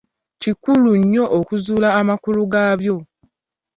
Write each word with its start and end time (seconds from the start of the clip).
Kikulu 0.41 0.91
nnyo 1.01 1.23
okuzuula 1.37 1.89
amakulu 1.99 2.41
gaabyo. 2.51 2.95